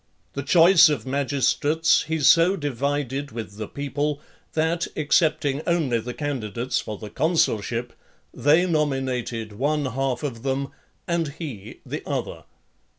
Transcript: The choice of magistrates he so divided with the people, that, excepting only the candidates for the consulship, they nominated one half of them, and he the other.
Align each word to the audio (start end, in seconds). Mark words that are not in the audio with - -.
The 0.33 0.41
choice 0.41 0.89
of 0.89 1.05
magistrates 1.05 2.05
he 2.07 2.21
so 2.21 2.55
divided 2.55 3.29
with 3.31 3.57
the 3.57 3.67
people, 3.67 4.19
that, 4.53 4.87
excepting 4.95 5.61
only 5.67 5.99
the 5.99 6.15
candidates 6.15 6.79
for 6.79 6.97
the 6.97 7.11
consulship, 7.11 7.93
they 8.33 8.65
nominated 8.65 9.53
one 9.53 9.85
half 9.85 10.23
of 10.23 10.41
them, 10.41 10.69
and 11.07 11.27
he 11.37 11.81
the 11.85 12.01
other. 12.09 12.45